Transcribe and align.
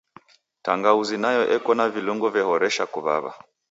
Tangauzi 0.65 1.15
nayo 1.21 1.43
eko 1.55 1.71
na 1.77 1.85
vilungo 1.95 2.27
vehoresha 2.35 2.83
kuw'aw'a. 2.93 3.31